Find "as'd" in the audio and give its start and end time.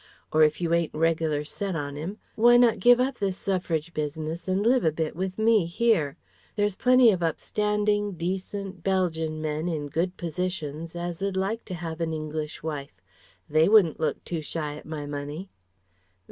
10.95-11.37